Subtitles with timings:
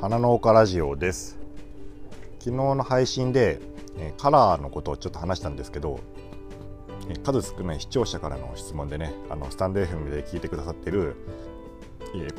[0.00, 1.38] 花農家ラジオです。
[2.38, 3.60] 昨日の配信で
[4.16, 5.98] カラーのことをちょっと話したんですけど
[7.24, 11.16] 数少ない視聴者からの質問でねあのスタンド FM で聞いてくださってる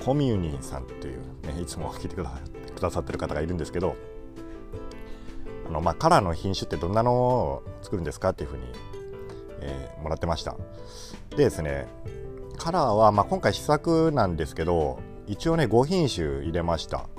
[0.05, 1.17] コミュニーさんという、
[1.53, 3.97] ね、いつも聞いてくださってる方がいるんですけど
[5.67, 8.63] あの、まあ、カラーの品種ってどんなのを作るんですかっていうふうに、
[9.59, 10.55] えー、もらってました。
[11.31, 11.87] でですね
[12.57, 17.09] カラーは、まあ、今回試作なんですけど一応ね5品種入れました。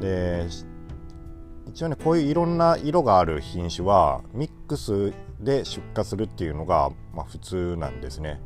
[0.00, 0.46] で
[1.68, 8.40] 一応ねこういういろんな色がある品種はミックスで出荷するっていうのが、まあ、普通なんですね。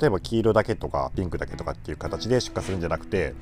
[0.00, 3.34] 例えば黄色だけとかピンクだけとかっていう形で出荷するんじゃなくて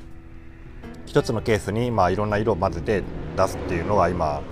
[1.05, 3.03] 一つのケースにまあいろんな色を混ぜて
[3.37, 4.43] 出すっていうのが今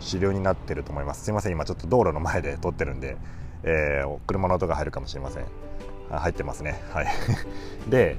[0.00, 1.24] 主流になってると思います。
[1.24, 3.16] すいません今ちょっと道路の前で撮ってるんで、
[3.62, 5.46] えー、車の音が入るかもしれません。
[6.10, 6.82] 入ってますね。
[6.92, 7.06] はい。
[7.88, 8.16] で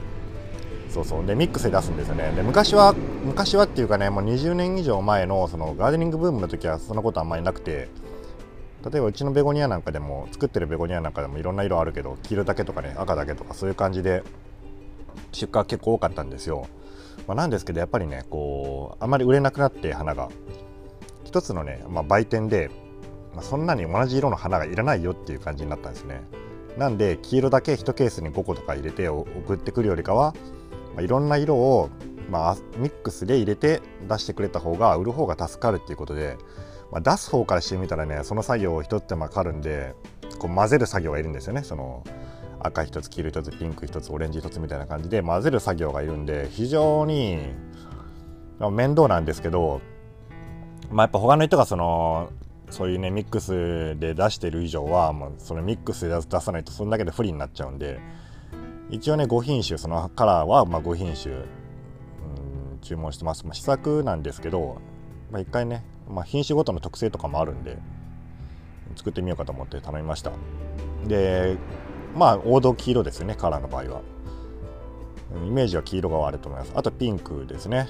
[0.94, 1.26] そうそう。
[1.26, 2.32] でミックスで出すんですよね。
[2.36, 2.94] で昔は
[3.26, 7.90] 昔はっていうかねもう20年以上前のそのガーデニングブームの時はそんなことあんまりなくて。
[8.86, 14.24] 例えばうちのベゴニアなんかでも作ってるベゴニアなんかでもいろんな色あるけど黄色だけとかね赤だけとかそういう感じで
[15.32, 16.68] 出荷結構多かったんですよ、
[17.26, 20.30] まあ、なんですけどやっぱりねこうあんまり売れなくなって花が。
[21.24, 22.70] 一つのね、まあ、売店で、
[23.34, 26.22] まあ、そんなに同じ色の花がいらないよっていう感じになったんですね。
[26.78, 30.36] なんで黄色だけ1ケースに5個とか入れて送ってくるよりかは
[30.96, 31.90] まあ、いろんな色を、
[32.30, 36.38] まあ、ミックスで入れて出してくれた方が売る方が助かるっていうことで、
[36.92, 39.96] まあ、出す方からしてみたらねその作業を一手間かかるんで
[40.40, 41.64] こう混ぜる作業がいるんですよね。
[41.64, 42.04] その
[42.60, 47.40] 赤1つ黄色1つピンク1つオレンジ1つみたいな感じで混ぜる作業がいるんで非常に
[48.72, 49.82] 面倒なんですけど、
[50.90, 52.30] まあ、やっぱ他の人がその
[52.70, 58.00] そういうねミックスで出してる以上はもうそのミックスで出さないとそんだけで不利になっちゃうんで
[58.94, 61.34] 一応ね5品種そのカラーはま5品種、
[62.82, 64.80] 注文してます、まあ、試作なんですけど、
[65.32, 67.80] まあ、1回ね、まあ、品種ごとの特性とかもあるんで
[68.96, 70.32] 作ってみようかと思って頼みました。
[71.08, 71.58] で
[72.16, 74.02] まあ王道黄色ですねカラーの場合は。
[75.44, 76.72] イメージは黄色があると思います。
[76.76, 77.88] あとピンクですね。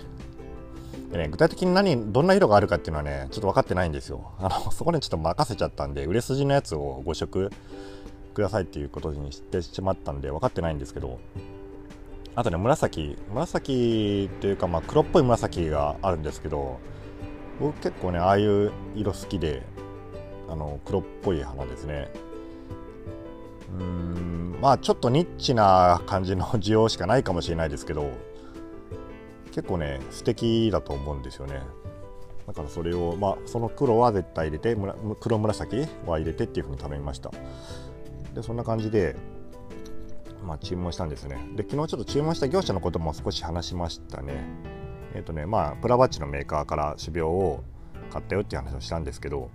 [1.11, 4.31] でね具体的に何どんな色があるかっていうのはねちょっと分かってないんですよ。
[4.39, 7.51] あのそこでちょっと任せちゃったんで売れ筋のやつを5色
[8.33, 11.19] くださいっていうことにしてしまったんで分かってないんですけど
[12.35, 16.79] あとね紫紫っていうかまあ黒っぽい紫があるんですけど
[17.59, 19.63] 僕結構ねああいう色好きで
[20.49, 22.11] あの黒っぽい花ですね。
[23.79, 28.11] うんまあちょっとニッチな感じの 需要しかないかもしれないですけど
[29.51, 31.61] 結構ね素敵だと思うんですよね。
[32.47, 34.75] だからそれをまあその黒は絶対入れて
[35.19, 37.31] 黒紫は入れてっていうふうに頼みました。
[38.33, 39.15] でそんな感じで、
[40.45, 41.37] まあ、注文したんですね。
[41.55, 44.33] で昨日ちょっと注文した業者のことも少し話しましたね。
[45.13, 47.63] えっ、ー、とねまあプラバッチのメーカーから種苗を
[48.11, 49.49] 買ったよっていう話をしたんですけど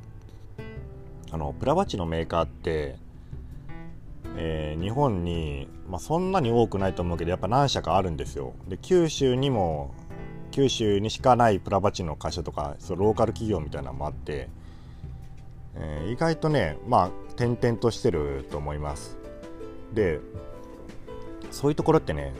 [1.30, 2.96] あのプラバッチのメーカーって、
[4.36, 8.54] えー、日本に、まあ、そんなに多くないと思うけどやっぱ何社かあるんですよ。
[8.68, 9.94] で九州にも
[10.50, 14.48] 九州にしかないプラバチの会社とかそローカル企業みたいなのもあって
[15.74, 19.16] えー、意外とねまあ転々としてると思います
[19.92, 20.20] で
[21.50, 22.34] そういうところってね、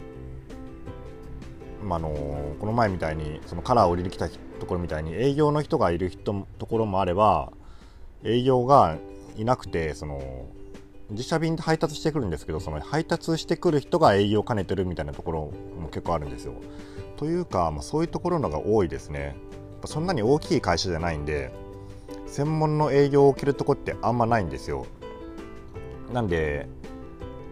[1.83, 7.53] まあのこの前みたいにそのカラーを売りに来たところみたいに営業の人がいる人ところもあれば
[8.23, 8.99] 営業が
[9.37, 10.47] いなくてその
[11.11, 16.53] 自社便で配達してくるんですけどその配達してくる人が営業を兼ねてるみたいなところも結構あるんですよ。
[17.17, 19.35] というか、まあ、そういうところのが多いですね。
[19.87, 21.51] そんなに大きい会社じゃないんで
[22.31, 24.87] 専門の営業を受けるとこってあんまないんですよ。
[26.13, 26.69] なんで、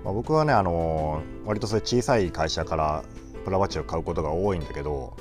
[0.04, 3.02] まあ、僕はねあの割とそういう小さい会社から
[3.44, 5.16] プラバチを買うことが多いんだけど、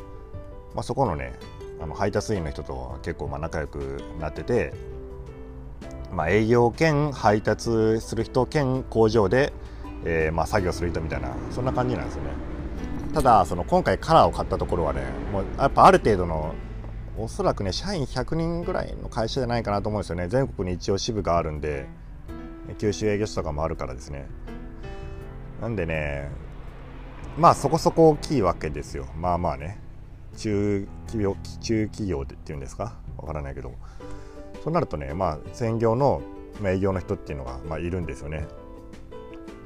[0.74, 1.34] まあ、そこのね
[1.82, 4.74] あの配達員の人と結構まあ仲良くなってて、
[6.14, 9.52] まあ、営業兼配達する人兼工場で、
[10.06, 12.30] えー、まあ作業する人みたいなそんな感じなんですよね。
[13.14, 15.02] ただその今回カラーを買ったところはね
[15.32, 16.54] もうやっぱある程度の
[17.18, 20.28] おそらくね社員100人ぐらいの会社じゃないかなと思うんですよね。
[20.28, 21.88] 全国に一応支部があるんで
[22.78, 24.28] 九州営業所とかもあるからですね。
[25.62, 26.30] なんでね
[27.38, 29.08] まあそこそこ大きいわけですよ。
[29.18, 29.80] まあまあね。
[30.38, 32.98] 中企業中企業っていうんですか？
[33.18, 33.72] わからないけど。
[34.64, 36.22] そうなるとねまあ専業の
[36.64, 38.48] 営業の人っていうのが、まあ、いるんですよね。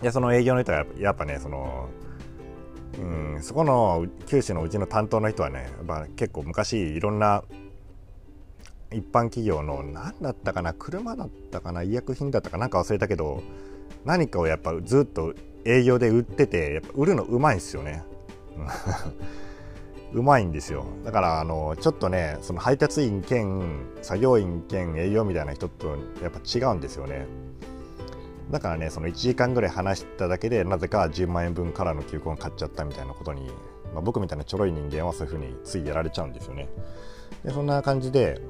[0.02, 1.90] でその営業の人はやっぱねその
[3.00, 7.44] うん、そこの九州のうちの担当の人はね、まあ、結構昔いろんな
[8.92, 13.44] 一般企業の何だったかな車だったかな医薬品だったかなんか忘れたけど
[14.04, 15.34] 何かをやっぱずっと
[15.66, 18.04] 営業で売っててやっぱ売るのうまいんですよね。
[20.14, 20.86] う まいんですよ。
[21.04, 27.28] だからあのちょっとねその配達員兼作業員兼営業みたいな人とやっぱ違うんですよね。
[28.50, 33.48] だからねその1時間ぐらい話しただけでなぜか10万円分からの球根買っちゃったみたいなことに、
[33.94, 36.70] まあ、僕みたいなちょろい人間はそういうふうについやられちゃうんですよね。
[37.44, 38.42] でそんな感じで、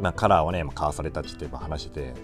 [0.00, 2.14] まあ、カラーをね買わされたって言って話して、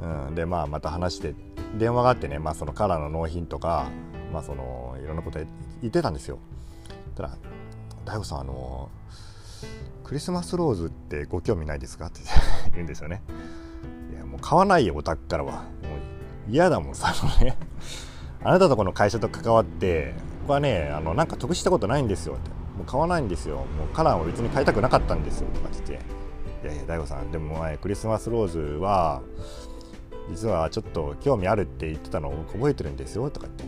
[0.00, 1.34] うん、でまあまた話して
[1.76, 3.90] 電話があってね、まあ、そのカラーの納品とか、
[4.32, 5.38] まあ、そのいろんなこと
[5.82, 6.38] 言ってたんですよ。
[7.18, 7.36] たら
[8.06, 8.88] 「大悟さんあの
[10.04, 12.20] クリスマスローズってご興味ないですか?」って
[12.72, 13.22] 言うんですよね
[14.12, 15.64] いやもう買わないよオタクからは。
[16.48, 17.56] 嫌だもんさあのね。
[18.42, 22.34] あなたとこの会社と関わってここはねあのなんか得したことないんですよ。
[22.34, 23.56] ってもう買わないんですよ。
[23.56, 25.48] もうカラーも別に買いたくなかったんですよ。
[25.52, 26.18] とかって言って。
[26.64, 29.22] いやいや大悟さんでも前クリスマスローズは
[30.30, 33.30] 実はちょっと興味あるって言ってたのを覚えてるんですよ。
[33.30, 33.64] とか言って、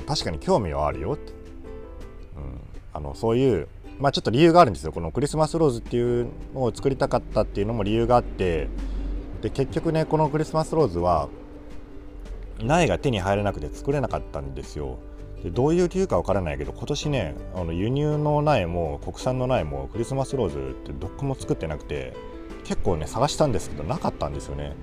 [0.00, 1.12] うん、確かに興味はあるよ。
[1.12, 2.60] って、うん、
[2.92, 4.92] あのそういうまあちょっと理由があるんですよ。
[4.92, 8.68] このクリスマスローズっていうのを作りたかったっていうのも理由があって。
[9.42, 11.28] で結局ねこのクリスマスローズは
[12.62, 14.98] 苗が手に入らなくて作れなかったんですよ。
[15.42, 22.14] でどういう理由かわからないけど今年ねあの輸入の苗も国産の苗もクリスマスローズってどこも作ってなくて
[22.64, 24.74] 結構ね探したんですけどなかったんですよね。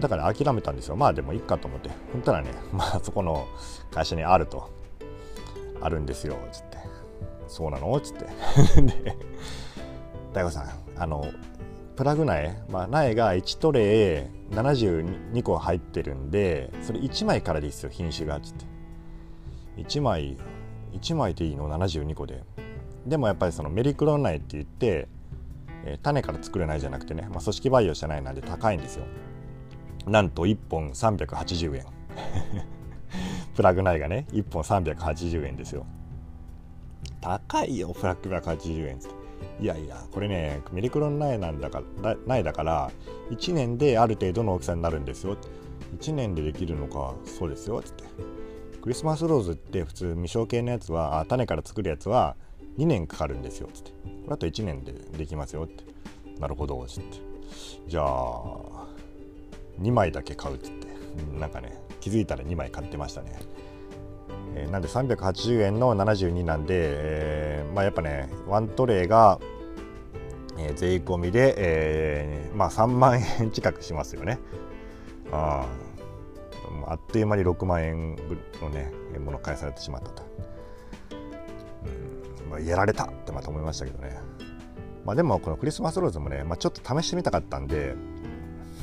[0.00, 0.96] だから諦めたんですよ。
[0.96, 1.88] まあでもいいかと思って。
[2.12, 3.46] 本当はね まあそこの
[3.90, 4.68] 会社にあると。
[5.80, 6.78] あるんですよつって。
[7.48, 7.98] そうなの？
[8.00, 8.24] つって。
[8.82, 9.16] で
[10.32, 11.24] 大悟さんあの
[11.96, 18.66] プラグ苗、まあ、苗が1トレイ72個入ってるんでそれ1枚からですよ品種がつって。
[19.78, 20.36] 1枚
[20.92, 22.44] 1枚でいいの？72個で。
[23.06, 25.08] でもやっぱりそのメリクロン苗って言って、
[25.84, 29.06] えー、種から作れないじゃなくてね、まあ、組織培養してないなんで高いんですよ。
[30.06, 31.86] なんと1本380円。
[33.56, 35.86] プラグ苗がね1本380円ですよ。
[37.22, 39.15] 高いよプラグ380円って。
[39.60, 42.90] いやいやこれねメリクロン苗なんだから苗だから
[43.30, 45.36] 1年である程度の大きさになるんですよ。
[45.98, 48.04] 1年でできるのかそうですよつって。
[48.82, 52.36] クリスマスローズって普通未生系のやつはあ種から作るやつは
[52.78, 53.90] 2年かかるんですよつって。
[53.90, 53.96] こ
[54.28, 55.84] れあと1年でできますよって。
[56.40, 57.18] なるほどつって。
[57.88, 58.86] じゃあ
[59.80, 60.86] 2枚だけ買うっつって。
[61.38, 63.38] なんかね気づいたら2枚買ってましたね、
[64.54, 67.35] えー、なんで380円の72なんで、えー、
[67.76, 69.38] まあやっぱねワントレーが、
[70.56, 74.38] えー、税込みで、えー、まあ3万円近くしますよね。
[75.30, 75.66] あ
[76.86, 78.16] あっという間に6万円
[78.62, 80.22] のねもの返されてしまったと、
[82.46, 84.18] うんまあ、やられたってまた思いましたけどね。
[85.04, 87.94] まあでもこのクリスマスローズもね、まあ、ちょっと試してみたかったんで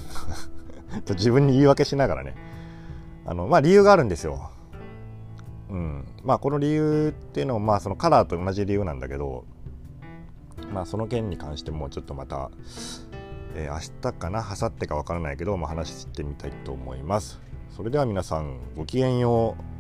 [1.03, 2.35] と自分に言い訳しながらね
[3.25, 4.52] あのまあ理由があるんですよ。
[5.73, 9.43] うん、まあこの理由っていうのもまあそのカラーと同じ理由なんだけど
[10.71, 12.51] まあその件に関してもちょっとまた、
[13.55, 14.39] えー、明日かな？
[14.41, 17.41] 明後日か分からないけど、まあ、話してみたいと思います。
[17.75, 19.72] それでは皆さんごきげんよう。